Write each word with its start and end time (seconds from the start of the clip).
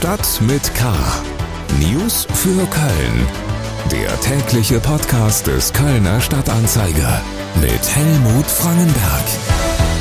Stadt 0.00 0.40
mit 0.40 0.74
K. 0.74 0.94
News 1.78 2.26
für 2.32 2.66
Köln. 2.68 3.26
Der 3.92 4.18
tägliche 4.22 4.80
Podcast 4.80 5.46
des 5.46 5.74
Kölner 5.74 6.22
Stadtanzeiger 6.22 7.22
mit 7.60 7.94
Helmut 7.94 8.46
Frangenberg. 8.46 9.24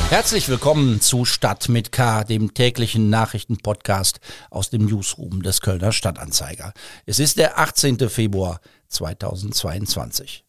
Herzlich 0.09 0.47
willkommen 0.47 1.01
zu 1.01 1.25
Stadt 1.25 1.67
mit 1.67 1.91
K, 1.91 2.23
dem 2.23 2.53
täglichen 2.53 3.09
Nachrichtenpodcast 3.09 4.21
aus 4.49 4.69
dem 4.69 4.85
Newsroom 4.85 5.43
des 5.43 5.59
Kölner 5.59 5.91
Stadtanzeiger. 5.91 6.71
Es 7.05 7.19
ist 7.19 7.37
der 7.37 7.59
18. 7.59 8.07
Februar 8.07 8.61
2022. 8.87 10.45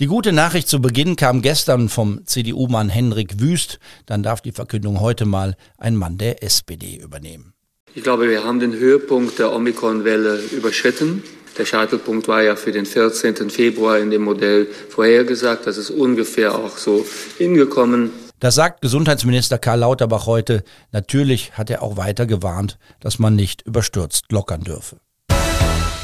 Die 0.00 0.06
gute 0.06 0.32
Nachricht 0.32 0.66
zu 0.66 0.82
Beginn 0.82 1.14
kam 1.14 1.42
gestern 1.42 1.90
vom 1.90 2.26
CDU-Mann 2.26 2.88
Henrik 2.88 3.38
Wüst. 3.38 3.78
Dann 4.06 4.24
darf 4.24 4.40
die 4.40 4.50
Verkündung 4.50 4.98
heute 4.98 5.26
mal 5.26 5.54
ein 5.78 5.94
Mann 5.94 6.18
der 6.18 6.42
SPD 6.42 6.96
übernehmen. 6.96 7.54
Ich 7.92 8.04
glaube, 8.04 8.28
wir 8.28 8.44
haben 8.44 8.60
den 8.60 8.72
Höhepunkt 8.72 9.40
der 9.40 9.52
Omikron-Welle 9.52 10.38
überschritten. 10.52 11.24
Der 11.58 11.64
Scheitelpunkt 11.64 12.28
war 12.28 12.40
ja 12.40 12.54
für 12.54 12.70
den 12.70 12.86
14. 12.86 13.50
Februar 13.50 13.98
in 13.98 14.10
dem 14.10 14.22
Modell 14.22 14.68
vorhergesagt. 14.88 15.66
Das 15.66 15.76
ist 15.76 15.90
ungefähr 15.90 16.54
auch 16.54 16.76
so 16.76 17.04
hingekommen. 17.36 18.10
Das 18.38 18.54
sagt 18.54 18.80
Gesundheitsminister 18.80 19.58
Karl 19.58 19.80
Lauterbach 19.80 20.26
heute. 20.26 20.62
Natürlich 20.92 21.52
hat 21.54 21.68
er 21.68 21.82
auch 21.82 21.96
weiter 21.96 22.26
gewarnt, 22.26 22.78
dass 23.00 23.18
man 23.18 23.34
nicht 23.34 23.62
überstürzt 23.62 24.26
lockern 24.30 24.62
dürfe. 24.62 24.98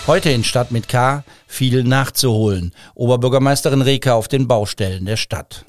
Heute 0.08 0.30
in 0.30 0.42
Stadt 0.42 0.72
mit 0.72 0.88
K 0.88 1.24
viel 1.46 1.84
nachzuholen. 1.84 2.72
Oberbürgermeisterin 2.94 3.82
Reka 3.82 4.14
auf 4.14 4.26
den 4.26 4.48
Baustellen 4.48 5.06
der 5.06 5.16
Stadt. 5.16 5.64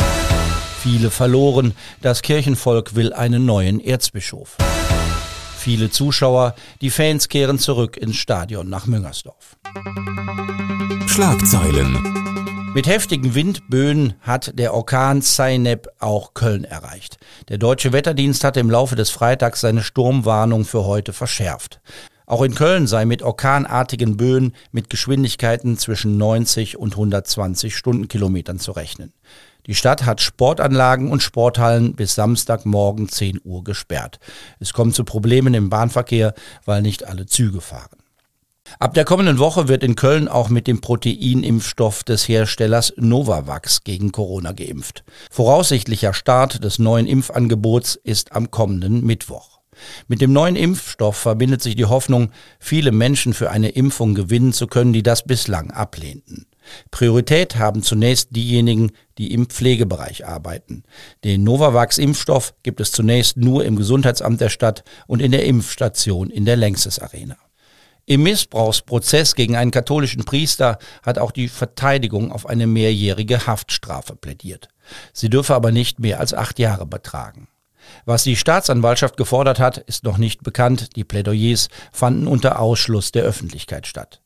Viele 0.81 1.11
verloren. 1.11 1.73
Das 2.01 2.23
Kirchenvolk 2.23 2.95
will 2.95 3.13
einen 3.13 3.45
neuen 3.45 3.79
Erzbischof. 3.79 4.57
Viele 5.67 5.89
Zuschauer, 5.89 6.55
die 6.79 6.89
Fans 6.89 7.27
kehren 7.27 7.59
zurück 7.59 7.97
ins 7.97 8.15
Stadion 8.15 8.69
nach 8.69 8.85
Müngersdorf. 8.85 9.57
Schlagzeilen. 11.07 12.71
Mit 12.73 12.87
heftigen 12.87 13.35
Windböen 13.35 14.13
hat 14.21 14.57
der 14.57 14.73
Orkan 14.73 15.21
Zainab 15.21 15.89
auch 15.99 16.33
Köln 16.33 16.63
erreicht. 16.63 17.17
Der 17.49 17.57
deutsche 17.57 17.91
Wetterdienst 17.91 18.45
hat 18.45 18.55
im 18.55 18.71
Laufe 18.71 18.95
des 18.95 19.09
Freitags 19.09 19.59
seine 19.59 19.83
Sturmwarnung 19.83 20.63
für 20.63 20.85
heute 20.85 21.11
verschärft. 21.11 21.81
Auch 22.25 22.43
in 22.43 22.55
Köln 22.55 22.87
sei 22.87 23.03
mit 23.03 23.21
orkanartigen 23.21 24.15
Böen 24.15 24.53
mit 24.71 24.89
Geschwindigkeiten 24.89 25.77
zwischen 25.77 26.17
90 26.17 26.77
und 26.77 26.93
120 26.93 27.75
Stundenkilometern 27.75 28.59
zu 28.59 28.71
rechnen. 28.71 29.11
Die 29.67 29.75
Stadt 29.75 30.05
hat 30.05 30.21
Sportanlagen 30.21 31.11
und 31.11 31.21
Sporthallen 31.21 31.93
bis 31.93 32.15
Samstagmorgen 32.15 33.09
10 33.09 33.41
Uhr 33.43 33.63
gesperrt. 33.63 34.19
Es 34.59 34.71
kommt 34.71 34.95
zu 34.95 35.03
Problemen 35.03 35.53
im 35.53 35.69
Bahnverkehr, 35.69 36.33
weil 36.65 36.81
nicht 36.81 37.05
alle 37.05 37.25
Züge 37.25 37.59
fahren. 37.59 37.97
Ab 38.79 38.93
der 38.93 39.05
kommenden 39.05 39.39
Woche 39.39 39.67
wird 39.67 39.83
in 39.83 39.95
Köln 39.95 40.27
auch 40.27 40.49
mit 40.49 40.67
dem 40.67 40.81
Proteinimpfstoff 40.81 42.03
des 42.03 42.27
Herstellers 42.27 42.93
Novavax 42.97 43.83
gegen 43.83 44.11
Corona 44.11 44.51
geimpft. 44.51 45.03
Voraussichtlicher 45.31 46.13
Start 46.13 46.63
des 46.63 46.79
neuen 46.79 47.07
Impfangebots 47.07 47.95
ist 47.95 48.33
am 48.33 48.51
kommenden 48.51 49.05
Mittwoch. 49.05 49.56
Mit 50.07 50.21
dem 50.21 50.33
neuen 50.33 50.55
Impfstoff 50.55 51.17
verbindet 51.17 51.61
sich 51.61 51.75
die 51.75 51.85
Hoffnung, 51.85 52.31
viele 52.59 52.91
Menschen 52.91 53.33
für 53.33 53.51
eine 53.51 53.69
Impfung 53.69 54.15
gewinnen 54.15 54.53
zu 54.53 54.67
können, 54.67 54.93
die 54.93 55.03
das 55.03 55.23
bislang 55.23 55.71
ablehnten. 55.71 56.47
Priorität 56.91 57.55
haben 57.55 57.81
zunächst 57.81 58.35
diejenigen, 58.35 58.91
die 59.17 59.33
im 59.33 59.47
Pflegebereich 59.47 60.27
arbeiten. 60.27 60.83
Den 61.23 61.43
Novavax-Impfstoff 61.43 62.53
gibt 62.63 62.81
es 62.81 62.91
zunächst 62.91 63.37
nur 63.37 63.65
im 63.65 63.75
Gesundheitsamt 63.75 64.41
der 64.41 64.49
Stadt 64.49 64.83
und 65.07 65.21
in 65.21 65.31
der 65.31 65.45
Impfstation 65.45 66.29
in 66.29 66.45
der 66.45 66.57
Längstes 66.57 66.99
Arena. 66.99 67.37
Im 68.09 68.23
Missbrauchsprozess 68.23 69.35
gegen 69.35 69.57
einen 69.57 69.71
katholischen 69.71 70.23
Priester 70.23 70.77
hat 71.03 71.19
auch 71.19 71.31
die 71.31 71.49
Verteidigung 71.49 72.31
auf 72.31 72.45
eine 72.45 72.65
mehrjährige 72.65 73.47
Haftstrafe 73.47 74.15
plädiert. 74.15 74.69
Sie 75.11 75.29
dürfe 75.29 75.53
aber 75.53 75.71
nicht 75.73 75.99
mehr 75.99 76.21
als 76.21 76.33
acht 76.33 76.57
Jahre 76.57 76.85
betragen. 76.85 77.49
Was 78.05 78.23
die 78.23 78.35
Staatsanwaltschaft 78.35 79.17
gefordert 79.17 79.59
hat, 79.59 79.77
ist 79.77 80.03
noch 80.03 80.17
nicht 80.17 80.43
bekannt. 80.43 80.95
Die 80.95 81.03
Plädoyers 81.03 81.69
fanden 81.91 82.27
unter 82.27 82.59
Ausschluss 82.59 83.11
der 83.11 83.23
Öffentlichkeit 83.23 83.87
statt. 83.87 84.21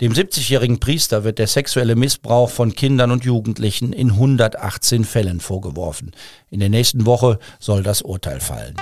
Dem 0.00 0.12
70-jährigen 0.12 0.80
Priester 0.80 1.24
wird 1.24 1.38
der 1.38 1.46
sexuelle 1.46 1.96
Missbrauch 1.96 2.50
von 2.50 2.74
Kindern 2.74 3.10
und 3.10 3.24
Jugendlichen 3.24 3.92
in 3.92 4.12
118 4.12 5.04
Fällen 5.04 5.40
vorgeworfen. 5.40 6.12
In 6.50 6.60
der 6.60 6.70
nächsten 6.70 7.06
Woche 7.06 7.38
soll 7.58 7.82
das 7.82 8.02
Urteil 8.02 8.40
fallen. 8.40 8.76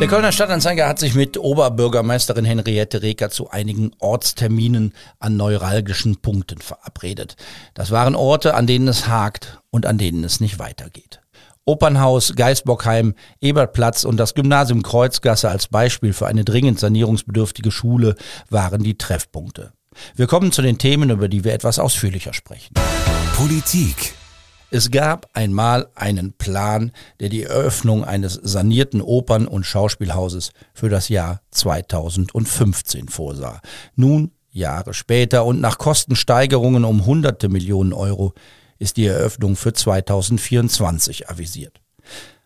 Der 0.00 0.08
Kölner 0.08 0.32
Stadtanzeiger 0.32 0.88
hat 0.88 0.98
sich 0.98 1.14
mit 1.14 1.38
Oberbürgermeisterin 1.38 2.44
Henriette 2.44 3.00
Reker 3.00 3.30
zu 3.30 3.50
einigen 3.50 3.92
Ortsterminen 4.00 4.92
an 5.20 5.36
neuralgischen 5.36 6.16
Punkten 6.16 6.58
verabredet. 6.58 7.36
Das 7.74 7.90
waren 7.90 8.16
Orte, 8.16 8.54
an 8.54 8.66
denen 8.66 8.88
es 8.88 9.06
hakt 9.06 9.60
und 9.70 9.86
an 9.86 9.96
denen 9.96 10.24
es 10.24 10.40
nicht 10.40 10.58
weitergeht. 10.58 11.20
Opernhaus, 11.66 12.34
Geisbockheim, 12.36 13.14
Ebertplatz 13.40 14.04
und 14.04 14.18
das 14.18 14.34
Gymnasium 14.34 14.82
Kreuzgasse 14.82 15.48
als 15.48 15.68
Beispiel 15.68 16.12
für 16.12 16.26
eine 16.26 16.44
dringend 16.44 16.78
sanierungsbedürftige 16.78 17.70
Schule 17.70 18.16
waren 18.50 18.82
die 18.82 18.98
Treffpunkte. 18.98 19.72
Wir 20.14 20.26
kommen 20.26 20.52
zu 20.52 20.60
den 20.60 20.78
Themen, 20.78 21.10
über 21.10 21.28
die 21.28 21.44
wir 21.44 21.54
etwas 21.54 21.78
ausführlicher 21.78 22.34
sprechen. 22.34 22.74
Politik. 23.36 24.14
Es 24.70 24.90
gab 24.90 25.28
einmal 25.34 25.88
einen 25.94 26.32
Plan, 26.32 26.90
der 27.20 27.28
die 27.28 27.44
Eröffnung 27.44 28.04
eines 28.04 28.34
sanierten 28.34 29.00
Opern- 29.00 29.46
und 29.46 29.64
Schauspielhauses 29.64 30.50
für 30.72 30.88
das 30.88 31.08
Jahr 31.08 31.40
2015 31.52 33.08
vorsah. 33.08 33.60
Nun, 33.94 34.32
Jahre 34.50 34.92
später 34.92 35.44
und 35.44 35.60
nach 35.60 35.78
Kostensteigerungen 35.78 36.84
um 36.84 37.06
hunderte 37.06 37.48
Millionen 37.48 37.92
Euro, 37.92 38.34
ist 38.84 38.98
die 38.98 39.06
Eröffnung 39.06 39.56
für 39.56 39.72
2024 39.72 41.28
avisiert. 41.28 41.80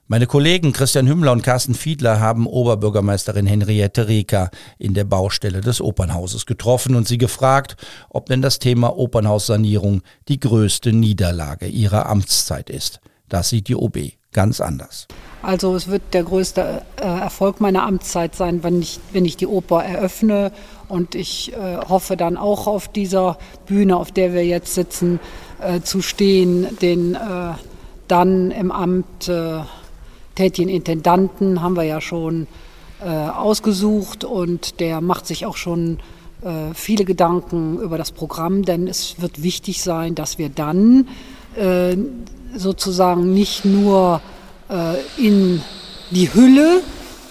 Meine 0.06 0.26
Kollegen 0.26 0.72
Christian 0.72 1.06
Hümmler 1.06 1.32
und 1.32 1.42
Carsten 1.42 1.74
Fiedler 1.74 2.18
haben 2.18 2.46
Oberbürgermeisterin 2.46 3.46
Henriette 3.46 4.08
Reker 4.08 4.50
in 4.78 4.94
der 4.94 5.04
Baustelle 5.04 5.60
des 5.60 5.82
Opernhauses 5.82 6.46
getroffen 6.46 6.94
und 6.94 7.06
sie 7.06 7.18
gefragt, 7.18 7.76
ob 8.08 8.26
denn 8.26 8.40
das 8.40 8.58
Thema 8.58 8.96
Opernhaussanierung 8.96 10.00
die 10.28 10.40
größte 10.40 10.94
Niederlage 10.94 11.66
ihrer 11.66 12.06
Amtszeit 12.06 12.70
ist. 12.70 13.00
Das 13.28 13.50
sieht 13.50 13.68
die 13.68 13.76
OB 13.76 13.98
ganz 14.32 14.62
anders. 14.62 15.08
Also 15.42 15.76
es 15.76 15.88
wird 15.88 16.02
der 16.12 16.24
größte 16.24 16.82
äh, 16.96 17.04
Erfolg 17.04 17.60
meiner 17.60 17.84
Amtszeit 17.84 18.34
sein, 18.34 18.62
wenn 18.64 18.82
ich, 18.82 18.98
wenn 19.12 19.24
ich 19.24 19.36
die 19.36 19.46
Oper 19.46 19.84
eröffne. 19.84 20.52
Und 20.88 21.14
ich 21.14 21.52
äh, 21.52 21.76
hoffe 21.88 22.16
dann 22.16 22.36
auch 22.36 22.66
auf 22.66 22.88
dieser 22.88 23.38
Bühne, 23.66 23.96
auf 23.96 24.10
der 24.10 24.32
wir 24.32 24.44
jetzt 24.44 24.74
sitzen, 24.74 25.20
äh, 25.60 25.80
zu 25.80 26.02
stehen, 26.02 26.66
den 26.80 27.14
äh, 27.14 27.18
dann 28.08 28.50
im 28.50 28.72
Amt 28.72 29.28
äh, 29.28 29.60
tätigen 30.34 30.70
Intendanten 30.70 31.62
haben 31.62 31.76
wir 31.76 31.84
ja 31.84 32.00
schon 32.00 32.46
äh, 33.00 33.08
ausgesucht 33.08 34.24
und 34.24 34.80
der 34.80 35.00
macht 35.00 35.26
sich 35.26 35.46
auch 35.46 35.56
schon 35.56 35.98
viele 36.72 37.04
Gedanken 37.04 37.80
über 37.80 37.98
das 37.98 38.12
Programm, 38.12 38.64
denn 38.64 38.86
es 38.86 39.20
wird 39.20 39.42
wichtig 39.42 39.82
sein, 39.82 40.14
dass 40.14 40.38
wir 40.38 40.48
dann 40.48 41.08
sozusagen 42.54 43.34
nicht 43.34 43.64
nur 43.64 44.20
in 45.16 45.62
die 46.10 46.32
Hülle. 46.32 46.82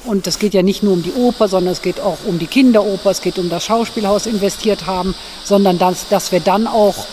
Und 0.06 0.25
es 0.25 0.40
geht 0.40 0.53
ja 0.53 0.64
nicht 0.64 0.84
nur 0.84 0.94
um 0.94 1.03
die 1.03 1.14
Oper, 1.14 1.48
sondern 1.48 1.74
es 1.74 1.81
geht 1.81 2.00
auch 2.00 2.18
um 2.25 2.40
die 2.40 2.48
Kinderoper, 2.48 3.12
es 3.12 3.22
geht 3.22 3.38
um 3.38 3.50
das 3.50 3.66
Schauspielhaus 3.66 4.25
investiert 4.25 4.86
haben, 4.86 5.14
sondern 5.44 5.78
dass, 5.78 6.08
dass 6.08 6.31
wir 6.31 6.40
dann 6.40 6.66
auch 6.66 7.06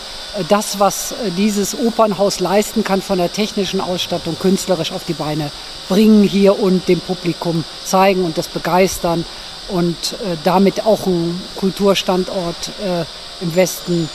das, 0.49 0.79
was 0.79 1.11
äh, 1.11 1.31
dieses 1.37 1.77
Opernhaus 1.77 2.39
leisten 2.39 2.83
kann, 2.83 3.01
von 3.01 3.17
der 3.17 3.31
technischen 3.31 3.81
Ausstattung 3.81 4.37
künstlerisch 4.39 4.91
auf 4.91 5.05
die 5.05 5.13
Beine 5.13 5.51
bringen 5.87 6.23
hier 6.23 6.59
und 6.59 6.87
dem 6.87 6.99
Publikum 6.99 7.63
zeigen 7.83 8.25
und 8.25 8.37
das 8.37 8.47
begeistern 8.47 9.25
und 9.69 10.13
äh, 10.13 10.37
damit 10.43 10.85
auch 10.85 11.07
einen 11.07 11.41
Kulturstandort 11.55 12.71
äh, 12.83 13.05
im 13.43 13.55
Westen 13.55 14.09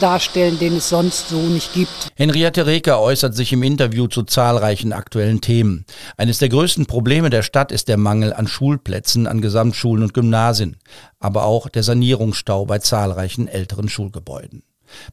darstellen, 0.00 0.58
den 0.58 0.76
es 0.76 0.88
sonst 0.88 1.28
so 1.28 1.40
nicht 1.40 1.72
gibt. 1.74 2.08
Henriette 2.14 2.66
Reker 2.66 3.00
äußert 3.00 3.34
sich 3.34 3.52
im 3.52 3.62
Interview 3.62 4.06
zu 4.06 4.22
zahlreichen 4.22 4.92
aktuellen 4.92 5.40
Themen. 5.40 5.84
Eines 6.16 6.38
der 6.38 6.48
größten 6.48 6.86
Probleme 6.86 7.30
der 7.30 7.42
Stadt 7.42 7.72
ist 7.72 7.88
der 7.88 7.96
Mangel 7.96 8.32
an 8.32 8.46
Schulplätzen 8.46 9.26
an 9.26 9.40
Gesamtschulen 9.40 10.02
und 10.02 10.14
Gymnasien, 10.14 10.76
aber 11.18 11.44
auch 11.44 11.68
der 11.68 11.82
Sanierungsstau 11.82 12.66
bei 12.66 12.78
zahlreichen 12.78 13.48
älteren 13.48 13.88
Schulgebäuden. 13.88 14.62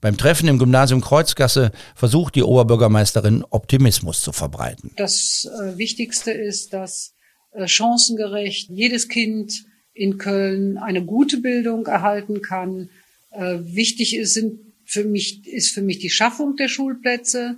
Beim 0.02 0.18
Treffen 0.18 0.48
im 0.48 0.60
Gymnasium 0.60 1.02
Kreuzgasse 1.02 1.72
versucht 1.96 2.36
die 2.36 2.44
Oberbürgermeisterin 2.44 3.46
Optimismus 3.50 4.22
zu 4.22 4.32
verbreiten. 4.32 4.92
Das 4.98 5.46
äh, 5.46 5.78
Wichtigste 5.78 6.32
ist, 6.32 6.74
dass 6.74 7.14
äh, 7.52 7.68
chancengerecht 7.68 8.70
jedes 8.70 9.08
Kind 9.08 9.66
in 9.94 10.18
Köln 10.18 10.78
eine 10.78 11.04
gute 11.04 11.38
Bildung 11.38 11.86
erhalten 11.88 12.42
kann. 12.42 12.90
Äh, 13.32 13.60
wichtig 13.62 14.16
ist, 14.16 14.34
sind 14.34 14.60
für 14.90 15.04
mich, 15.04 15.46
ist 15.48 15.72
für 15.72 15.84
mich 15.84 16.00
die 16.00 16.10
Schaffung 16.10 16.56
der 16.56 16.68
Schulplätze. 16.68 17.58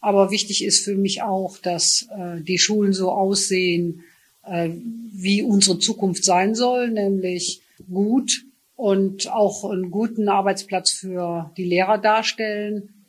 Aber 0.00 0.30
wichtig 0.30 0.64
ist 0.64 0.82
für 0.82 0.96
mich 0.96 1.22
auch, 1.22 1.58
dass 1.58 2.08
äh, 2.16 2.40
die 2.40 2.58
Schulen 2.58 2.94
so 2.94 3.10
aussehen, 3.10 4.02
äh, 4.44 4.70
wie 5.12 5.42
unsere 5.42 5.78
Zukunft 5.78 6.24
sein 6.24 6.54
soll, 6.54 6.90
nämlich 6.90 7.60
gut 7.90 8.46
und 8.76 9.30
auch 9.30 9.70
einen 9.70 9.90
guten 9.90 10.30
Arbeitsplatz 10.30 10.90
für 10.90 11.52
die 11.58 11.66
Lehrer 11.66 11.98
darstellen. 11.98 13.04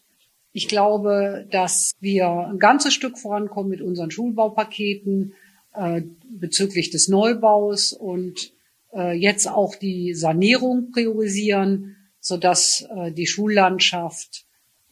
Ich 0.51 0.67
glaube, 0.67 1.47
dass 1.49 1.93
wir 2.01 2.27
ein 2.27 2.59
ganzes 2.59 2.93
Stück 2.93 3.17
vorankommen 3.17 3.69
mit 3.69 3.81
unseren 3.81 4.11
Schulbaupaketen 4.11 5.33
äh, 5.73 6.01
bezüglich 6.29 6.89
des 6.89 7.07
Neubaus 7.07 7.93
und 7.93 8.51
äh, 8.93 9.13
jetzt 9.13 9.47
auch 9.47 9.75
die 9.75 10.13
Sanierung 10.13 10.91
priorisieren, 10.91 11.95
sodass 12.21 12.87
äh, 12.95 13.11
die 13.11 13.27
Schullandschaft 13.27 14.45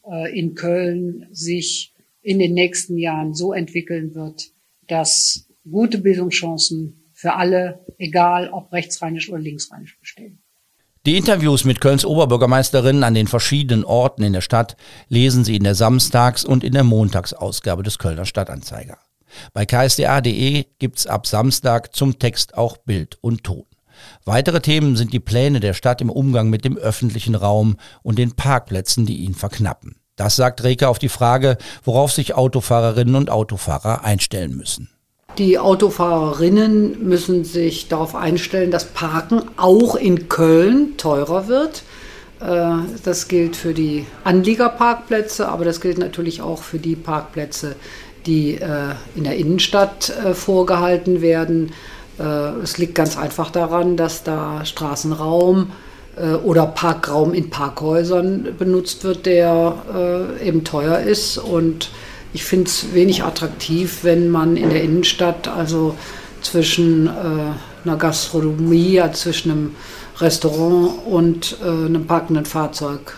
äh, 0.04 0.38
in 0.38 0.54
Köln 0.54 1.26
sich 1.30 1.94
in 2.20 2.38
den 2.38 2.52
nächsten 2.52 2.98
Jahren 2.98 3.32
so 3.32 3.54
entwickeln 3.54 4.14
wird, 4.14 4.50
dass 4.86 5.48
gute 5.70 5.98
Bildungschancen 5.98 7.10
für 7.14 7.34
alle, 7.34 7.84
egal 7.98 8.50
ob 8.50 8.72
rechtsrheinisch 8.72 9.30
oder 9.30 9.38
linksrheinisch 9.38 9.98
bestehen. 9.98 10.42
Die 11.06 11.16
Interviews 11.16 11.64
mit 11.64 11.80
Kölns 11.80 12.04
Oberbürgermeisterinnen 12.04 13.04
an 13.04 13.14
den 13.14 13.26
verschiedenen 13.26 13.84
Orten 13.84 14.22
in 14.22 14.34
der 14.34 14.42
Stadt 14.42 14.76
lesen 15.08 15.44
Sie 15.44 15.56
in 15.56 15.64
der 15.64 15.74
Samstags- 15.74 16.44
und 16.44 16.62
in 16.62 16.74
der 16.74 16.84
Montagsausgabe 16.84 17.82
des 17.82 17.98
Kölner 17.98 18.26
Stadtanzeiger. 18.26 18.98
Bei 19.54 19.64
ksda.de 19.64 20.66
gibt's 20.78 21.06
ab 21.06 21.26
Samstag 21.26 21.94
zum 21.94 22.18
Text 22.18 22.54
auch 22.58 22.76
Bild 22.78 23.16
und 23.22 23.44
Ton. 23.44 23.64
Weitere 24.24 24.60
Themen 24.60 24.96
sind 24.96 25.12
die 25.12 25.20
Pläne 25.20 25.60
der 25.60 25.74
Stadt 25.74 26.00
im 26.00 26.10
Umgang 26.10 26.50
mit 26.50 26.64
dem 26.64 26.76
öffentlichen 26.76 27.34
Raum 27.34 27.76
und 28.02 28.18
den 28.18 28.32
Parkplätzen, 28.32 29.06
die 29.06 29.18
ihn 29.18 29.34
verknappen. 29.34 29.96
Das 30.16 30.36
sagt 30.36 30.62
Reke 30.64 30.88
auf 30.88 30.98
die 30.98 31.08
Frage, 31.08 31.56
worauf 31.82 32.12
sich 32.12 32.34
Autofahrerinnen 32.34 33.14
und 33.14 33.30
Autofahrer 33.30 34.04
einstellen 34.04 34.56
müssen. 34.56 34.90
Die 35.38 35.58
Autofahrerinnen 35.58 37.08
müssen 37.08 37.44
sich 37.44 37.88
darauf 37.88 38.14
einstellen, 38.14 38.70
dass 38.70 38.84
Parken 38.84 39.42
auch 39.56 39.94
in 39.94 40.28
Köln 40.28 40.96
teurer 40.96 41.48
wird. 41.48 41.84
Äh, 42.40 42.82
das 43.04 43.28
gilt 43.28 43.56
für 43.56 43.72
die 43.72 44.06
Anliegerparkplätze, 44.24 45.48
aber 45.48 45.64
das 45.64 45.80
gilt 45.80 45.98
natürlich 45.98 46.42
auch 46.42 46.62
für 46.62 46.78
die 46.78 46.96
Parkplätze, 46.96 47.76
die 48.26 48.56
äh, 48.56 48.94
in 49.14 49.24
der 49.24 49.36
Innenstadt 49.36 50.10
äh, 50.10 50.34
vorgehalten 50.34 51.22
werden. 51.22 51.72
Es 52.62 52.76
liegt 52.76 52.94
ganz 52.94 53.16
einfach 53.16 53.50
daran, 53.50 53.96
dass 53.96 54.22
da 54.22 54.64
Straßenraum 54.64 55.70
oder 56.44 56.66
Parkraum 56.66 57.32
in 57.32 57.48
Parkhäusern 57.48 58.48
benutzt 58.58 59.04
wird, 59.04 59.24
der 59.24 60.36
eben 60.42 60.64
teuer 60.64 60.98
ist 60.98 61.38
und 61.38 61.90
ich 62.32 62.44
finde 62.44 62.66
es 62.66 62.94
wenig 62.94 63.24
attraktiv, 63.24 64.00
wenn 64.02 64.28
man 64.28 64.56
in 64.56 64.70
der 64.70 64.82
Innenstadt, 64.82 65.48
also 65.48 65.96
zwischen 66.42 67.06
äh, 67.06 67.10
einer 67.84 67.96
Gastronomie, 67.96 68.92
ja, 68.92 69.12
zwischen 69.12 69.50
einem 69.50 69.74
Restaurant 70.18 71.06
und 71.06 71.56
äh, 71.62 71.66
einem 71.66 72.06
parkenden 72.06 72.44
Fahrzeug 72.44 73.16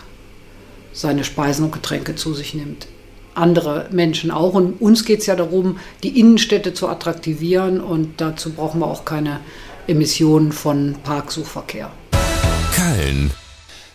seine 0.93 1.23
Speisen 1.23 1.65
und 1.65 1.71
Getränke 1.71 2.15
zu 2.15 2.33
sich 2.33 2.53
nimmt. 2.53 2.87
Andere 3.35 3.87
Menschen 3.91 4.31
auch. 4.31 4.53
Und 4.53 4.81
uns 4.81 5.05
geht 5.05 5.21
es 5.21 5.25
ja 5.25 5.35
darum, 5.35 5.77
die 6.03 6.19
Innenstädte 6.19 6.73
zu 6.73 6.87
attraktivieren 6.87 7.81
und 7.81 8.21
dazu 8.21 8.51
brauchen 8.51 8.79
wir 8.79 8.87
auch 8.87 9.05
keine 9.05 9.39
Emissionen 9.87 10.51
von 10.51 10.95
Parksuchverkehr. 11.03 11.91
Köln 12.75 13.31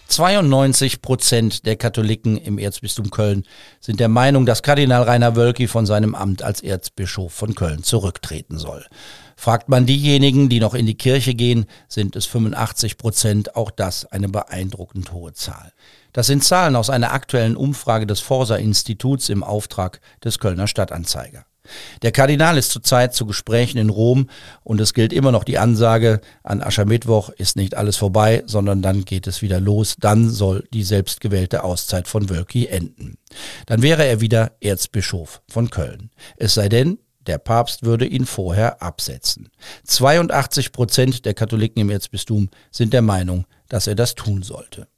92 0.09 1.03
Prozent 1.03 1.67
der 1.67 1.77
Katholiken 1.77 2.39
im 2.39 2.57
Erzbistum 2.59 3.11
Köln 3.11 3.45
sind 3.79 4.01
der 4.01 4.09
Meinung, 4.09 4.47
dass 4.47 4.63
Kardinal 4.63 5.03
Rainer 5.03 5.37
Wölki 5.37 5.69
von 5.69 5.85
seinem 5.85 6.15
Amt 6.15 6.43
als 6.43 6.63
Erzbischof 6.63 7.33
von 7.33 7.55
Köln 7.55 7.83
zurücktreten 7.83 8.59
soll. 8.59 8.87
Fragt 9.37 9.69
man 9.69 9.85
diejenigen, 9.85 10.49
die 10.49 10.61
noch 10.61 10.75
in 10.75 10.87
die 10.87 10.97
Kirche 10.97 11.35
gehen, 11.35 11.67
sind 11.89 12.17
es 12.17 12.25
85 12.25 12.97
Prozent, 12.97 13.55
auch 13.55 13.71
das 13.71 14.07
eine 14.07 14.31
beeindruckend 14.31 15.13
hohe 15.13 15.35
Zahl. 15.35 15.73
Das 16.15 16.27
sind 16.27 16.43
Zahlen 16.43 16.75
aus 16.75 16.89
einer 16.89 17.13
aktuellen 17.13 17.55
Umfrage 17.55 18.07
des 18.07 18.21
Forsa-Instituts 18.21 19.29
im 19.29 19.45
Auftrag 19.45 20.01
des 20.25 20.39
Kölner 20.39 20.67
Stadtanzeiger. 20.67 21.45
Der 22.03 22.13
Kardinal 22.13 22.59
ist 22.59 22.71
zurzeit 22.71 23.15
zu 23.15 23.27
Gesprächen 23.27 23.79
in 23.79 23.91
Rom 23.91 24.29
und 24.63 24.81
es 24.81 24.95
gilt 24.95 25.13
immer 25.13 25.33
noch 25.33 25.45
die 25.45 25.59
Ansage, 25.59 26.21
an 26.43 26.63
Aschermittwoch 26.63 27.31
ist 27.31 27.57
nicht 27.57 27.75
alles 27.75 27.97
vorbei, 27.97 28.43
sondern 28.47 28.83
dann 28.83 29.05
geht 29.05 29.27
es 29.27 29.43
wieder 29.43 29.61
los, 29.61 29.97
dann 29.99 30.31
soll 30.31 30.65
die 30.73 30.85
selbstgewählte 30.85 31.65
Auszeit 31.65 32.09
von 32.09 32.31
Wölki 32.31 32.67
enden. 32.67 33.19
Dann 33.67 33.83
wäre 33.83 34.07
er 34.07 34.21
wieder 34.21 34.53
Erzbischof 34.61 35.43
von 35.49 35.71
Köln. 35.71 36.11
Es 36.37 36.55
sei 36.55 36.69
denn, 36.69 36.99
der 37.27 37.39
Papst 37.39 37.85
würde 37.85 38.07
ihn 38.07 38.25
vorher 38.25 38.83
absetzen. 38.83 39.51
82 39.85 40.73
Prozent 40.73 41.27
der 41.27 41.35
Katholiken 41.35 41.83
im 41.83 41.91
Erzbistum 41.91 42.49
sind 42.71 42.95
der 42.95 43.03
Meinung, 43.03 43.45
dass 43.69 43.87
er 43.87 43.95
das 43.95 44.15
tun 44.15 44.43
sollte. 44.43 44.89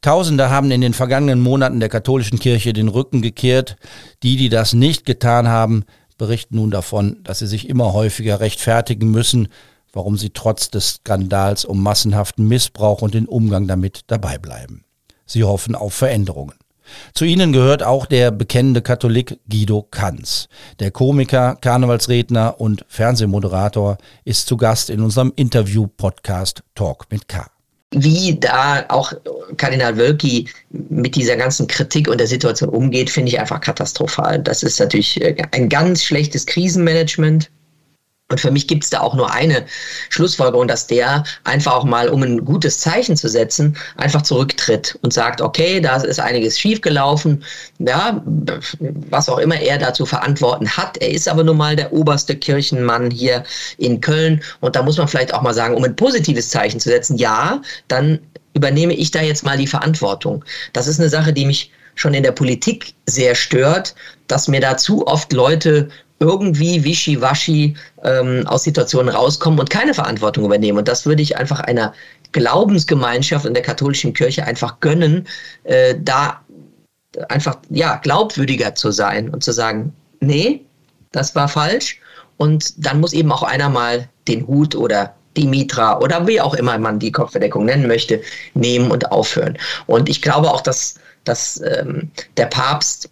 Tausende 0.00 0.50
haben 0.50 0.70
in 0.70 0.80
den 0.80 0.94
vergangenen 0.94 1.40
Monaten 1.40 1.80
der 1.80 1.88
katholischen 1.88 2.38
Kirche 2.38 2.72
den 2.72 2.88
Rücken 2.88 3.22
gekehrt. 3.22 3.76
Die, 4.22 4.36
die 4.36 4.48
das 4.48 4.72
nicht 4.72 5.04
getan 5.04 5.48
haben, 5.48 5.84
berichten 6.18 6.56
nun 6.56 6.70
davon, 6.70 7.18
dass 7.24 7.38
sie 7.38 7.46
sich 7.46 7.68
immer 7.68 7.92
häufiger 7.92 8.40
rechtfertigen 8.40 9.10
müssen, 9.10 9.48
warum 9.92 10.16
sie 10.16 10.30
trotz 10.30 10.70
des 10.70 10.94
Skandals 10.94 11.64
um 11.64 11.82
massenhaften 11.82 12.46
Missbrauch 12.46 13.02
und 13.02 13.14
den 13.14 13.26
Umgang 13.26 13.66
damit 13.66 14.02
dabei 14.06 14.38
bleiben. 14.38 14.84
Sie 15.26 15.44
hoffen 15.44 15.74
auf 15.74 15.94
Veränderungen. 15.94 16.54
Zu 17.14 17.24
ihnen 17.24 17.52
gehört 17.52 17.82
auch 17.82 18.06
der 18.06 18.30
bekennende 18.30 18.82
Katholik 18.82 19.38
Guido 19.48 19.86
Kanz. 19.90 20.48
Der 20.80 20.90
Komiker, 20.90 21.56
Karnevalsredner 21.60 22.60
und 22.60 22.84
Fernsehmoderator 22.88 23.98
ist 24.24 24.46
zu 24.46 24.56
Gast 24.56 24.90
in 24.90 25.00
unserem 25.00 25.32
Interview-Podcast 25.36 26.62
Talk 26.74 27.06
mit 27.10 27.28
K 27.28 27.46
wie 27.92 28.38
da 28.38 28.84
auch 28.88 29.12
Kardinal 29.56 29.96
Wölki 29.96 30.48
mit 30.70 31.16
dieser 31.16 31.36
ganzen 31.36 31.66
Kritik 31.66 32.08
und 32.08 32.18
der 32.18 32.26
Situation 32.26 32.68
umgeht, 32.68 33.10
finde 33.10 33.30
ich 33.30 33.40
einfach 33.40 33.60
katastrophal. 33.60 34.38
Das 34.40 34.62
ist 34.62 34.78
natürlich 34.78 35.20
äh, 35.20 35.36
ein 35.52 35.68
ganz 35.68 36.04
schlechtes 36.04 36.46
Krisenmanagement. 36.46 37.50
Und 38.30 38.40
für 38.40 38.50
mich 38.50 38.66
gibt 38.66 38.84
es 38.84 38.90
da 38.90 39.00
auch 39.00 39.14
nur 39.14 39.32
eine 39.32 39.66
Schlussfolgerung, 40.08 40.68
dass 40.68 40.86
der 40.86 41.24
einfach 41.44 41.74
auch 41.74 41.84
mal, 41.84 42.08
um 42.08 42.22
ein 42.22 42.44
gutes 42.44 42.78
Zeichen 42.78 43.16
zu 43.16 43.28
setzen, 43.28 43.76
einfach 43.96 44.22
zurücktritt 44.22 44.98
und 45.02 45.12
sagt, 45.12 45.40
okay, 45.40 45.80
da 45.80 45.96
ist 45.96 46.20
einiges 46.20 46.58
schiefgelaufen, 46.58 47.44
ja, 47.78 48.22
was 49.10 49.28
auch 49.28 49.38
immer 49.38 49.60
er 49.60 49.78
da 49.78 49.92
zu 49.92 50.06
verantworten 50.06 50.68
hat. 50.68 50.96
Er 50.98 51.10
ist 51.10 51.28
aber 51.28 51.44
nun 51.44 51.56
mal 51.56 51.76
der 51.76 51.92
oberste 51.92 52.36
Kirchenmann 52.36 53.10
hier 53.10 53.44
in 53.78 54.00
Köln. 54.00 54.42
Und 54.60 54.76
da 54.76 54.82
muss 54.82 54.96
man 54.96 55.08
vielleicht 55.08 55.34
auch 55.34 55.42
mal 55.42 55.54
sagen, 55.54 55.74
um 55.74 55.84
ein 55.84 55.96
positives 55.96 56.50
Zeichen 56.50 56.80
zu 56.80 56.88
setzen, 56.88 57.16
ja, 57.16 57.60
dann 57.88 58.20
übernehme 58.54 58.94
ich 58.94 59.10
da 59.10 59.22
jetzt 59.22 59.44
mal 59.44 59.58
die 59.58 59.66
Verantwortung. 59.66 60.44
Das 60.72 60.86
ist 60.86 61.00
eine 61.00 61.08
Sache, 61.08 61.32
die 61.32 61.46
mich 61.46 61.70
schon 61.96 62.14
in 62.14 62.22
der 62.22 62.32
Politik 62.32 62.94
sehr 63.06 63.34
stört, 63.34 63.94
dass 64.28 64.48
mir 64.48 64.60
da 64.60 64.76
zu 64.76 65.06
oft 65.06 65.32
Leute 65.32 65.88
irgendwie 66.20 66.84
wischiwaschi 66.84 67.74
ähm, 68.04 68.46
aus 68.46 68.64
Situationen 68.64 69.08
rauskommen 69.08 69.58
und 69.58 69.70
keine 69.70 69.94
Verantwortung 69.94 70.44
übernehmen. 70.44 70.78
Und 70.78 70.88
das 70.88 71.06
würde 71.06 71.22
ich 71.22 71.36
einfach 71.36 71.60
einer 71.60 71.94
Glaubensgemeinschaft 72.32 73.46
in 73.46 73.54
der 73.54 73.62
katholischen 73.62 74.12
Kirche 74.12 74.44
einfach 74.44 74.80
gönnen, 74.80 75.26
äh, 75.64 75.96
da 75.98 76.40
einfach 77.28 77.56
ja 77.70 77.96
glaubwürdiger 77.96 78.74
zu 78.74 78.90
sein 78.90 79.30
und 79.30 79.42
zu 79.42 79.52
sagen, 79.52 79.92
nee, 80.20 80.64
das 81.10 81.34
war 81.34 81.48
falsch. 81.48 81.98
Und 82.36 82.86
dann 82.86 83.00
muss 83.00 83.12
eben 83.12 83.32
auch 83.32 83.42
einer 83.42 83.68
mal 83.68 84.08
den 84.28 84.46
Hut 84.46 84.74
oder 84.74 85.14
die 85.36 85.46
Mitra 85.46 85.98
oder 86.00 86.26
wie 86.26 86.40
auch 86.40 86.54
immer 86.54 86.78
man 86.78 86.98
die 86.98 87.12
Kopfverdeckung 87.12 87.64
nennen 87.64 87.86
möchte, 87.86 88.20
nehmen 88.54 88.90
und 88.90 89.10
aufhören. 89.10 89.56
Und 89.86 90.08
ich 90.08 90.20
glaube 90.22 90.50
auch, 90.50 90.60
dass, 90.60 90.96
dass 91.24 91.60
ähm, 91.62 92.10
der 92.36 92.46
Papst 92.46 93.08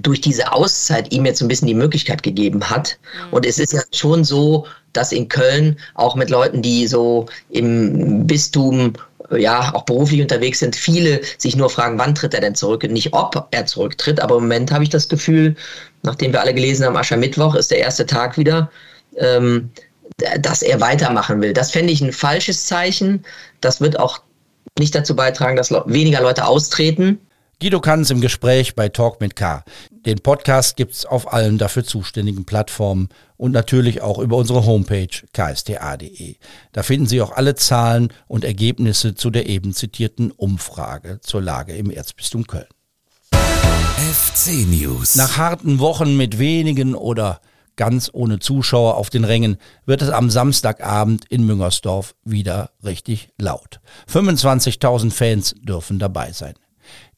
durch 0.00 0.20
diese 0.20 0.52
Auszeit 0.52 1.12
ihm 1.12 1.26
jetzt 1.26 1.42
ein 1.42 1.48
bisschen 1.48 1.68
die 1.68 1.74
Möglichkeit 1.74 2.22
gegeben 2.22 2.70
hat. 2.70 2.98
Mhm. 3.28 3.32
Und 3.34 3.46
es 3.46 3.58
ist 3.58 3.72
ja 3.72 3.82
schon 3.92 4.24
so, 4.24 4.66
dass 4.92 5.12
in 5.12 5.28
Köln 5.28 5.78
auch 5.94 6.14
mit 6.16 6.30
Leuten, 6.30 6.62
die 6.62 6.86
so 6.86 7.26
im 7.50 8.26
Bistum 8.26 8.94
ja 9.30 9.74
auch 9.74 9.84
beruflich 9.84 10.20
unterwegs 10.20 10.58
sind, 10.58 10.76
viele 10.76 11.20
sich 11.38 11.56
nur 11.56 11.70
fragen, 11.70 11.98
wann 11.98 12.14
tritt 12.14 12.34
er 12.34 12.40
denn 12.40 12.54
zurück 12.54 12.84
und 12.84 12.92
nicht 12.92 13.14
ob 13.14 13.48
er 13.50 13.66
zurücktritt. 13.66 14.20
Aber 14.20 14.36
im 14.36 14.42
Moment 14.42 14.72
habe 14.72 14.84
ich 14.84 14.90
das 14.90 15.08
Gefühl, 15.08 15.56
nachdem 16.02 16.32
wir 16.32 16.40
alle 16.40 16.54
gelesen 16.54 16.84
haben, 16.84 16.96
Aschermittwoch 16.96 17.54
ist 17.54 17.70
der 17.70 17.78
erste 17.78 18.06
Tag 18.06 18.36
wieder, 18.36 18.70
ähm, 19.16 19.70
dass 20.40 20.62
er 20.62 20.80
weitermachen 20.80 21.40
will. 21.40 21.52
Das 21.52 21.70
fände 21.70 21.92
ich 21.92 22.00
ein 22.00 22.12
falsches 22.12 22.66
Zeichen. 22.66 23.24
Das 23.60 23.80
wird 23.80 23.98
auch 23.98 24.20
nicht 24.78 24.94
dazu 24.94 25.16
beitragen, 25.16 25.56
dass 25.56 25.70
weniger 25.70 26.20
Leute 26.20 26.46
austreten. 26.46 27.18
Guido 27.62 27.80
Kanz 27.80 28.10
im 28.10 28.20
Gespräch 28.20 28.74
bei 28.74 28.88
Talk 28.88 29.20
mit 29.20 29.36
K. 29.36 29.62
Den 30.04 30.18
Podcast 30.18 30.76
gibt's 30.76 31.06
auf 31.06 31.32
allen 31.32 31.58
dafür 31.58 31.84
zuständigen 31.84 32.44
Plattformen 32.44 33.08
und 33.36 33.52
natürlich 33.52 34.02
auch 34.02 34.18
über 34.18 34.36
unsere 34.36 34.66
Homepage 34.66 35.06
ksta.de. 35.32 36.34
Da 36.72 36.82
finden 36.82 37.06
Sie 37.06 37.22
auch 37.22 37.30
alle 37.30 37.54
Zahlen 37.54 38.12
und 38.26 38.44
Ergebnisse 38.44 39.14
zu 39.14 39.30
der 39.30 39.48
eben 39.48 39.74
zitierten 39.74 40.32
Umfrage 40.32 41.20
zur 41.20 41.40
Lage 41.40 41.76
im 41.76 41.90
Erzbistum 41.90 42.48
Köln. 42.48 42.66
FC 43.30 44.66
News. 44.66 45.14
Nach 45.14 45.36
harten 45.36 45.78
Wochen 45.78 46.16
mit 46.16 46.40
wenigen 46.40 46.96
oder 46.96 47.40
ganz 47.76 48.10
ohne 48.12 48.40
Zuschauer 48.40 48.96
auf 48.96 49.08
den 49.08 49.22
Rängen, 49.22 49.56
wird 49.86 50.02
es 50.02 50.10
am 50.10 50.30
Samstagabend 50.30 51.26
in 51.30 51.46
Müngersdorf 51.46 52.16
wieder 52.24 52.70
richtig 52.84 53.28
laut. 53.38 53.78
25.000 54.12 55.12
Fans 55.12 55.54
dürfen 55.62 56.00
dabei 56.00 56.32
sein. 56.32 56.54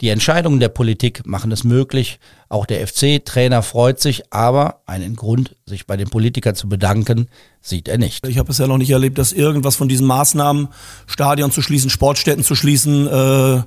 Die 0.01 0.09
Entscheidungen 0.09 0.61
der 0.61 0.69
Politik 0.69 1.27
machen 1.27 1.53
es 1.53 1.65
möglich. 1.65 2.19
Auch 2.49 2.67
der 2.67 2.87
FC-Trainer 2.87 3.63
freut 3.63 4.01
sich, 4.01 4.33
aber 4.33 4.81
einen 4.87 5.17
Grund, 5.17 5.57
sich 5.67 5.87
bei 5.87 5.97
den 5.97 6.09
Politikern 6.09 6.55
zu 6.55 6.69
bedanken, 6.69 7.29
sieht 7.61 7.89
er 7.89 7.99
nicht. 7.99 8.27
Ich 8.27 8.39
habe 8.39 8.51
es 8.51 8.59
ja 8.59 8.67
noch 8.67 8.79
nicht 8.79 8.91
erlebt, 8.91 9.19
dass 9.19 9.33
irgendwas 9.33 9.77
von 9.77 9.89
diesen 9.89 10.07
Maßnahmen, 10.07 10.69
Stadion 11.07 11.53
zu 11.53 11.63
schließen, 11.63 11.91
Sportstätten 11.91 12.45
zu 12.45 12.55
schließen, 12.55 13.07
äh, 13.07 13.63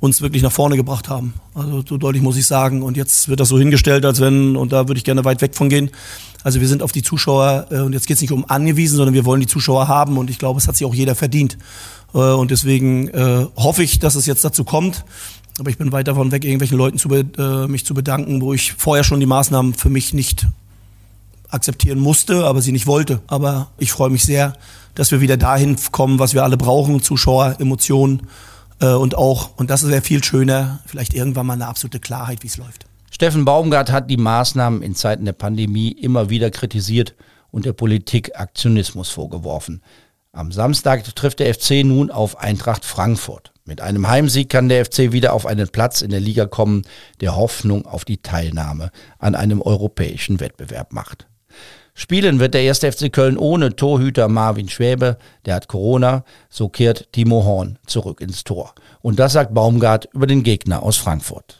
uns 0.00 0.22
wirklich 0.22 0.42
nach 0.42 0.52
vorne 0.52 0.76
gebracht 0.76 1.08
haben. 1.08 1.34
Also 1.54 1.82
so 1.86 1.96
deutlich 1.98 2.22
muss 2.22 2.36
ich 2.36 2.46
sagen. 2.46 2.82
Und 2.82 2.96
jetzt 2.96 3.28
wird 3.28 3.38
das 3.38 3.48
so 3.48 3.58
hingestellt, 3.58 4.04
als 4.04 4.20
wenn, 4.20 4.56
und 4.56 4.72
da 4.72 4.88
würde 4.88 4.98
ich 4.98 5.04
gerne 5.04 5.24
weit 5.24 5.42
weg 5.42 5.54
von 5.54 5.68
gehen. 5.68 5.90
Also 6.42 6.60
wir 6.60 6.68
sind 6.68 6.82
auf 6.82 6.90
die 6.90 7.02
Zuschauer, 7.02 7.66
äh, 7.70 7.80
und 7.80 7.92
jetzt 7.92 8.06
geht 8.06 8.16
es 8.16 8.22
nicht 8.22 8.32
um 8.32 8.48
angewiesen, 8.48 8.96
sondern 8.96 9.14
wir 9.14 9.26
wollen 9.26 9.40
die 9.40 9.46
Zuschauer 9.46 9.88
haben 9.88 10.16
und 10.16 10.30
ich 10.30 10.38
glaube, 10.38 10.58
es 10.58 10.66
hat 10.66 10.76
sich 10.76 10.86
auch 10.86 10.94
jeder 10.94 11.14
verdient. 11.14 11.58
Äh, 12.14 12.18
und 12.18 12.50
deswegen 12.50 13.08
äh, 13.08 13.46
hoffe 13.56 13.82
ich, 13.82 13.98
dass 13.98 14.14
es 14.14 14.26
jetzt 14.26 14.44
dazu 14.44 14.64
kommt. 14.64 15.04
Aber 15.58 15.70
ich 15.70 15.78
bin 15.78 15.92
weit 15.92 16.08
davon 16.08 16.32
weg, 16.32 16.44
irgendwelchen 16.44 16.78
Leuten 16.78 16.98
zu 16.98 17.10
äh, 17.14 17.66
mich 17.66 17.84
zu 17.84 17.92
bedanken, 17.92 18.40
wo 18.40 18.54
ich 18.54 18.72
vorher 18.72 19.04
schon 19.04 19.20
die 19.20 19.26
Maßnahmen 19.26 19.74
für 19.74 19.90
mich 19.90 20.14
nicht 20.14 20.46
akzeptieren 21.50 21.98
musste, 21.98 22.46
aber 22.46 22.62
sie 22.62 22.72
nicht 22.72 22.86
wollte. 22.86 23.20
Aber 23.26 23.70
ich 23.78 23.92
freue 23.92 24.10
mich 24.10 24.24
sehr, 24.24 24.54
dass 24.94 25.10
wir 25.10 25.20
wieder 25.20 25.36
dahin 25.36 25.76
kommen, 25.92 26.18
was 26.18 26.34
wir 26.34 26.44
alle 26.44 26.56
brauchen, 26.56 27.02
Zuschauer, 27.02 27.56
Emotionen 27.58 28.28
äh, 28.80 28.92
und 28.92 29.16
auch, 29.16 29.56
und 29.56 29.70
das 29.70 29.86
wäre 29.86 30.02
viel 30.02 30.24
schöner, 30.24 30.80
vielleicht 30.86 31.14
irgendwann 31.14 31.46
mal 31.46 31.54
eine 31.54 31.66
absolute 31.66 32.00
Klarheit, 32.00 32.42
wie 32.42 32.46
es 32.48 32.56
läuft. 32.56 32.86
Steffen 33.10 33.44
Baumgart 33.44 33.90
hat 33.90 34.08
die 34.08 34.16
Maßnahmen 34.16 34.82
in 34.82 34.94
Zeiten 34.94 35.24
der 35.24 35.32
Pandemie 35.32 35.90
immer 35.90 36.30
wieder 36.30 36.50
kritisiert 36.50 37.14
und 37.50 37.66
der 37.66 37.72
Politik 37.72 38.38
Aktionismus 38.38 39.10
vorgeworfen. 39.10 39.82
Am 40.32 40.52
Samstag 40.52 41.04
trifft 41.16 41.40
der 41.40 41.52
FC 41.52 41.82
nun 41.84 42.12
auf 42.12 42.38
Eintracht 42.38 42.84
Frankfurt. 42.84 43.52
Mit 43.64 43.80
einem 43.80 44.06
Heimsieg 44.06 44.48
kann 44.48 44.68
der 44.68 44.84
FC 44.84 45.10
wieder 45.10 45.32
auf 45.32 45.44
einen 45.44 45.68
Platz 45.68 46.02
in 46.02 46.10
der 46.10 46.20
Liga 46.20 46.46
kommen, 46.46 46.82
der 47.20 47.34
Hoffnung 47.34 47.84
auf 47.84 48.04
die 48.04 48.22
Teilnahme 48.22 48.92
an 49.18 49.34
einem 49.34 49.60
europäischen 49.60 50.38
Wettbewerb 50.38 50.92
macht. 50.92 51.26
Spielen 51.94 52.38
wird 52.38 52.54
der 52.54 52.62
erste 52.62 52.92
FC 52.92 53.12
Köln 53.12 53.36
ohne 53.36 53.74
Torhüter 53.74 54.28
Marvin 54.28 54.68
Schwäbe, 54.68 55.18
der 55.46 55.56
hat 55.56 55.66
Corona, 55.66 56.24
so 56.48 56.68
kehrt 56.68 57.12
Timo 57.12 57.44
Horn 57.44 57.80
zurück 57.86 58.20
ins 58.20 58.44
Tor. 58.44 58.76
Und 59.02 59.18
das 59.18 59.32
sagt 59.32 59.52
Baumgart 59.52 60.08
über 60.12 60.28
den 60.28 60.44
Gegner 60.44 60.84
aus 60.84 60.96
Frankfurt 60.96 61.59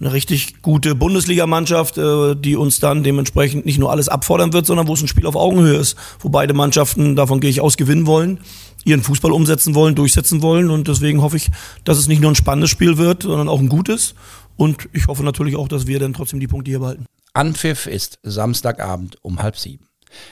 eine 0.00 0.12
richtig 0.12 0.62
gute 0.62 0.94
Bundesligamannschaft, 0.94 1.98
äh, 1.98 2.34
die 2.34 2.56
uns 2.56 2.80
dann 2.80 3.02
dementsprechend 3.02 3.66
nicht 3.66 3.78
nur 3.78 3.90
alles 3.90 4.08
abfordern 4.08 4.52
wird, 4.52 4.66
sondern 4.66 4.88
wo 4.88 4.94
es 4.94 5.02
ein 5.02 5.08
Spiel 5.08 5.26
auf 5.26 5.36
Augenhöhe 5.36 5.76
ist, 5.76 5.96
wo 6.20 6.30
beide 6.30 6.54
Mannschaften, 6.54 7.16
davon 7.16 7.40
gehe 7.40 7.50
ich 7.50 7.60
aus, 7.60 7.76
gewinnen 7.76 8.06
wollen, 8.06 8.40
ihren 8.84 9.02
Fußball 9.02 9.30
umsetzen 9.30 9.74
wollen, 9.74 9.94
durchsetzen 9.94 10.40
wollen 10.42 10.70
und 10.70 10.88
deswegen 10.88 11.20
hoffe 11.20 11.36
ich, 11.36 11.50
dass 11.84 11.98
es 11.98 12.08
nicht 12.08 12.22
nur 12.22 12.30
ein 12.30 12.36
spannendes 12.36 12.70
Spiel 12.70 12.96
wird, 12.96 13.24
sondern 13.24 13.48
auch 13.48 13.60
ein 13.60 13.68
gutes 13.68 14.14
und 14.56 14.88
ich 14.92 15.06
hoffe 15.06 15.22
natürlich 15.22 15.56
auch, 15.56 15.68
dass 15.68 15.86
wir 15.86 15.98
dann 15.98 16.14
trotzdem 16.14 16.40
die 16.40 16.48
Punkte 16.48 16.70
hier 16.70 16.80
behalten. 16.80 17.04
Anpfiff 17.34 17.86
ist 17.86 18.18
Samstagabend 18.22 19.18
um 19.22 19.42
halb 19.42 19.56
sieben. 19.56 19.86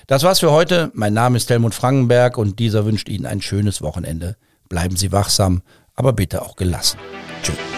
Das 0.07 0.23
war's 0.23 0.41
für 0.41 0.51
heute. 0.51 0.91
Mein 0.95 1.15
Name 1.15 1.37
ist 1.37 1.49
Helmut 1.51 1.75
Frankenberg 1.75 2.39
und 2.39 2.59
dieser 2.59 2.85
wünscht 2.85 3.09
Ihnen 3.09 3.27
ein 3.27 3.43
schönes 3.43 3.81
Wochenende. 3.83 4.37
Bleiben 4.69 4.97
Sie 4.97 5.13
wachsam, 5.13 5.63
aber 5.95 6.13
bitte 6.13 6.43
auch 6.43 6.57
gelassen. 6.57 6.99
Tschüss. 7.43 7.78